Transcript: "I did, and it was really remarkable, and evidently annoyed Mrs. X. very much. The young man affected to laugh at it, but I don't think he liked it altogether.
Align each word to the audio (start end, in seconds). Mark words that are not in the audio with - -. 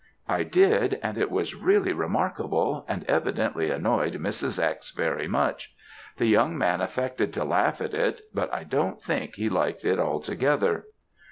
"I 0.27 0.41
did, 0.41 0.99
and 1.03 1.15
it 1.15 1.29
was 1.29 1.53
really 1.53 1.93
remarkable, 1.93 2.85
and 2.87 3.03
evidently 3.03 3.69
annoyed 3.69 4.15
Mrs. 4.15 4.57
X. 4.57 4.89
very 4.89 5.27
much. 5.27 5.75
The 6.17 6.25
young 6.25 6.57
man 6.57 6.81
affected 6.81 7.31
to 7.33 7.45
laugh 7.45 7.81
at 7.81 7.93
it, 7.93 8.21
but 8.33 8.51
I 8.51 8.63
don't 8.63 8.99
think 8.99 9.35
he 9.35 9.47
liked 9.47 9.85
it 9.85 9.99
altogether. 9.99 10.85